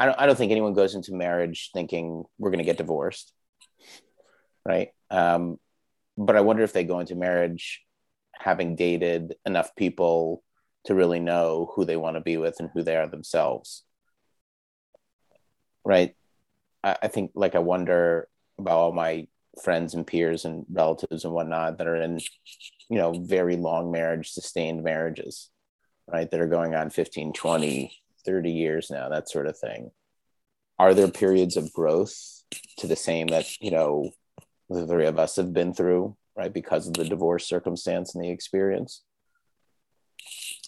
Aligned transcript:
I 0.00 0.06
don't 0.06 0.18
I 0.18 0.24
don't 0.24 0.36
think 0.36 0.50
anyone 0.50 0.72
goes 0.72 0.94
into 0.94 1.12
marriage 1.12 1.70
thinking 1.74 2.24
we're 2.38 2.50
going 2.50 2.58
to 2.58 2.64
get 2.64 2.78
divorced, 2.78 3.34
right? 4.64 4.88
Um, 5.10 5.58
but 6.16 6.36
I 6.36 6.40
wonder 6.40 6.62
if 6.62 6.72
they 6.72 6.84
go 6.84 7.00
into 7.00 7.14
marriage 7.14 7.82
having 8.32 8.76
dated 8.76 9.34
enough 9.44 9.76
people 9.76 10.42
to 10.84 10.94
really 10.94 11.20
know 11.20 11.70
who 11.76 11.84
they 11.84 11.98
want 11.98 12.16
to 12.16 12.22
be 12.22 12.38
with 12.38 12.56
and 12.60 12.70
who 12.72 12.82
they 12.82 12.96
are 12.96 13.08
themselves, 13.08 13.84
right? 15.84 16.16
I, 16.82 16.96
I 17.02 17.08
think 17.08 17.32
like 17.34 17.54
I 17.54 17.58
wonder 17.58 18.26
about 18.58 18.78
all 18.78 18.92
my 18.92 19.26
friends 19.62 19.92
and 19.92 20.06
peers 20.06 20.46
and 20.46 20.64
relatives 20.70 21.24
and 21.26 21.34
whatnot 21.34 21.76
that 21.76 21.86
are 21.86 21.96
in 21.96 22.20
you 22.88 22.96
know 22.96 23.12
very 23.12 23.56
long 23.56 23.90
marriage 23.90 24.30
sustained 24.30 24.82
marriages 24.82 25.50
right 26.06 26.30
that 26.30 26.40
are 26.40 26.46
going 26.46 26.74
on 26.74 26.88
15 26.88 27.32
20 27.32 27.92
30 28.24 28.50
years 28.50 28.90
now 28.90 29.08
that 29.08 29.28
sort 29.28 29.46
of 29.46 29.58
thing 29.58 29.90
are 30.78 30.94
there 30.94 31.08
periods 31.08 31.56
of 31.56 31.72
growth 31.72 32.42
to 32.78 32.86
the 32.86 32.96
same 32.96 33.26
that 33.28 33.46
you 33.60 33.70
know 33.70 34.10
the 34.68 34.86
three 34.86 35.06
of 35.06 35.18
us 35.18 35.36
have 35.36 35.52
been 35.52 35.72
through 35.72 36.16
right 36.36 36.52
because 36.52 36.86
of 36.86 36.94
the 36.94 37.04
divorce 37.04 37.46
circumstance 37.46 38.14
and 38.14 38.24
the 38.24 38.30
experience 38.30 39.02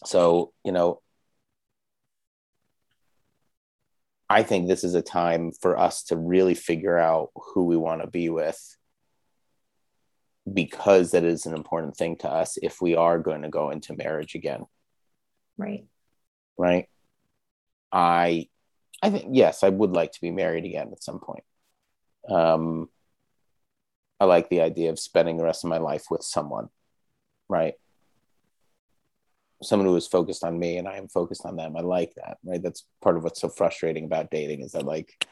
so 0.04 0.52
you 0.64 0.72
know 0.72 1.00
I 4.32 4.42
think 4.42 4.66
this 4.66 4.82
is 4.82 4.94
a 4.94 5.02
time 5.02 5.52
for 5.52 5.78
us 5.78 6.04
to 6.04 6.16
really 6.16 6.54
figure 6.54 6.96
out 6.96 7.32
who 7.34 7.64
we 7.64 7.76
want 7.76 8.00
to 8.00 8.06
be 8.06 8.30
with 8.30 8.58
because 10.50 11.10
that 11.10 11.22
is 11.22 11.44
an 11.44 11.52
important 11.52 11.98
thing 11.98 12.16
to 12.16 12.30
us 12.30 12.56
if 12.62 12.80
we 12.80 12.96
are 12.96 13.18
going 13.18 13.42
to 13.42 13.50
go 13.50 13.68
into 13.68 13.94
marriage 13.94 14.34
again. 14.34 14.64
Right. 15.58 15.84
Right. 16.56 16.88
I 17.92 18.48
I 19.02 19.10
think 19.10 19.28
yes, 19.32 19.62
I 19.62 19.68
would 19.68 19.92
like 19.92 20.12
to 20.12 20.20
be 20.20 20.30
married 20.30 20.64
again 20.64 20.90
at 20.92 21.02
some 21.02 21.20
point. 21.20 21.44
Um 22.28 22.88
I 24.20 24.24
like 24.24 24.48
the 24.48 24.60
idea 24.60 24.90
of 24.90 25.00
spending 25.00 25.36
the 25.36 25.44
rest 25.44 25.64
of 25.64 25.70
my 25.70 25.78
life 25.78 26.04
with 26.10 26.22
someone. 26.22 26.68
Right 27.48 27.74
someone 29.62 29.86
who 29.86 29.96
is 29.96 30.06
focused 30.06 30.44
on 30.44 30.58
me 30.58 30.76
and 30.76 30.88
I 30.88 30.96
am 30.96 31.08
focused 31.08 31.46
on 31.46 31.56
them. 31.56 31.76
I 31.76 31.80
like 31.80 32.14
that, 32.16 32.38
right? 32.44 32.62
That's 32.62 32.84
part 33.00 33.16
of 33.16 33.24
what's 33.24 33.40
so 33.40 33.48
frustrating 33.48 34.04
about 34.04 34.30
dating 34.30 34.62
is 34.62 34.72
that 34.72 34.84
like 34.84 35.26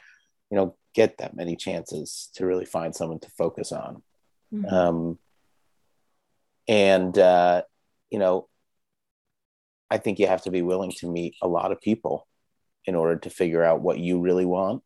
you 0.51 0.57
know 0.57 0.77
get 0.95 1.19
that 1.19 1.37
many 1.37 1.57
chances 1.57 2.31
to 2.35 2.47
really 2.47 2.65
find 2.65 2.95
someone 2.95 3.21
to 3.21 3.31
focus 3.31 3.73
on. 3.73 4.03
Mm-hmm. 4.53 4.75
Um, 4.75 5.19
and 6.67 7.17
uh, 7.19 7.63
you 8.11 8.19
know, 8.19 8.49
I 9.91 9.99
think 9.99 10.19
you 10.19 10.27
have 10.27 10.43
to 10.43 10.51
be 10.51 10.63
willing 10.63 10.93
to 10.99 11.11
meet 11.11 11.35
a 11.43 11.49
lot 11.49 11.73
of 11.73 11.81
people 11.81 12.27
in 12.87 12.95
order 12.95 13.17
to 13.17 13.31
figure 13.31 13.63
out 13.63 13.81
what 13.81 13.99
you 13.99 14.21
really 14.21 14.45
want 14.45 14.83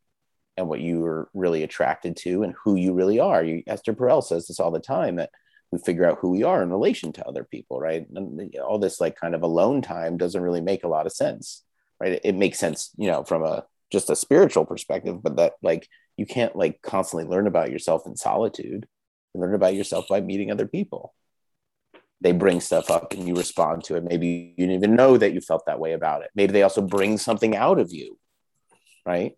and 0.57 0.67
what 0.67 0.79
you 0.79 1.05
are 1.05 1.29
really 1.33 1.63
attracted 1.63 2.15
to 2.17 2.43
and 2.43 2.53
who 2.63 2.75
you 2.75 2.93
really 2.93 3.19
are. 3.19 3.43
You, 3.43 3.63
Esther 3.67 3.93
Perel 3.93 4.23
says 4.23 4.47
this 4.47 4.59
all 4.59 4.71
the 4.71 4.79
time 4.79 5.17
that 5.17 5.31
we 5.71 5.79
figure 5.79 6.05
out 6.05 6.19
who 6.19 6.29
we 6.29 6.43
are 6.43 6.63
in 6.63 6.69
relation 6.69 7.11
to 7.13 7.27
other 7.27 7.43
people, 7.43 7.79
right? 7.79 8.05
And 8.15 8.55
all 8.57 8.79
this 8.79 9.01
like 9.01 9.19
kind 9.19 9.35
of 9.35 9.43
alone 9.43 9.81
time 9.81 10.17
doesn't 10.17 10.41
really 10.41 10.61
make 10.61 10.83
a 10.83 10.89
lot 10.89 11.05
of 11.05 11.11
sense, 11.11 11.63
right? 11.99 12.13
It, 12.13 12.21
it 12.23 12.35
makes 12.35 12.59
sense, 12.59 12.91
you 12.97 13.07
know, 13.07 13.23
from 13.23 13.43
a 13.43 13.65
just 13.91 14.09
a 14.09 14.15
spiritual 14.15 14.65
perspective, 14.65 15.21
but 15.21 15.35
that 15.37 15.53
like 15.61 15.87
you 16.17 16.25
can't 16.25 16.55
like 16.55 16.81
constantly 16.81 17.29
learn 17.29 17.47
about 17.47 17.71
yourself 17.71 18.05
in 18.05 18.15
solitude. 18.15 18.87
You 19.33 19.41
learn 19.41 19.53
about 19.53 19.75
yourself 19.75 20.05
by 20.09 20.21
meeting 20.21 20.51
other 20.51 20.67
people. 20.67 21.13
They 22.25 22.31
bring 22.31 22.59
stuff 22.59 22.89
up 22.89 23.13
and 23.13 23.27
you 23.27 23.35
respond 23.35 23.83
to 23.83 23.97
it. 23.97 24.03
Maybe 24.03 24.55
you 24.57 24.65
didn't 24.65 24.83
even 24.83 24.95
know 24.95 25.15
that 25.15 25.33
you 25.33 25.41
felt 25.41 25.67
that 25.67 25.79
way 25.79 25.93
about 25.93 26.23
it. 26.23 26.31
Maybe 26.33 26.53
they 26.53 26.63
also 26.63 26.81
bring 26.81 27.19
something 27.19 27.55
out 27.55 27.77
of 27.77 27.93
you, 27.93 28.17
right? 29.05 29.37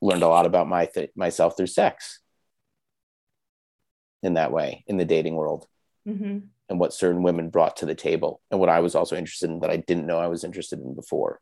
Learned 0.00 0.24
a 0.24 0.26
lot 0.26 0.46
about 0.46 0.66
my 0.66 0.86
th- 0.86 1.12
myself 1.14 1.56
through 1.56 1.68
sex 1.68 2.18
in 4.20 4.34
that 4.34 4.50
way 4.50 4.82
in 4.88 4.96
the 4.96 5.04
dating 5.04 5.36
world 5.36 5.68
mm-hmm. 6.08 6.38
and 6.68 6.80
what 6.80 6.92
certain 6.92 7.22
women 7.22 7.50
brought 7.50 7.76
to 7.76 7.86
the 7.86 7.94
table 7.94 8.40
and 8.50 8.58
what 8.58 8.68
I 8.68 8.80
was 8.80 8.96
also 8.96 9.14
interested 9.14 9.48
in 9.48 9.60
that 9.60 9.70
I 9.70 9.76
didn't 9.76 10.08
know 10.08 10.18
I 10.18 10.26
was 10.26 10.42
interested 10.42 10.80
in 10.80 10.96
before. 10.96 11.40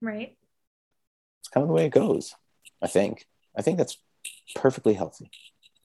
Right. 0.00 0.38
It's 1.42 1.48
kind 1.48 1.60
of 1.60 1.68
the 1.68 1.74
way 1.74 1.84
it 1.84 1.92
goes, 1.92 2.34
I 2.80 2.86
think. 2.86 3.26
I 3.54 3.60
think 3.60 3.76
that's 3.76 3.98
perfectly 4.54 4.94
healthy. 4.94 5.30